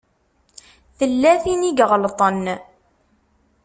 [0.97, 2.43] Tella tin i iɣelṭen.